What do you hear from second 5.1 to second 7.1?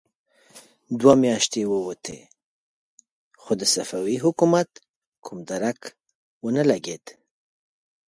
کوم درک ونه لګېد.